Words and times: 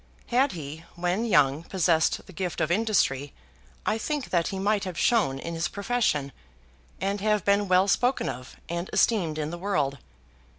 Had 0.29 0.53
he 0.53 0.83
when 0.95 1.25
young 1.25 1.61
possessed 1.61 2.25
the 2.25 2.33
gift 2.33 2.59
of 2.59 2.71
industry 2.71 3.33
I 3.85 3.99
think 3.99 4.31
that 4.31 4.47
he 4.47 4.57
might 4.57 4.83
have 4.83 4.97
shone 4.97 5.37
in 5.37 5.53
his 5.53 5.67
profession, 5.67 6.31
and 6.99 7.21
have 7.21 7.45
been 7.45 7.67
well 7.67 7.87
spoken 7.87 8.27
of 8.27 8.55
and 8.67 8.89
esteemed 8.91 9.37
in 9.37 9.51
the 9.51 9.59
world. 9.59 9.99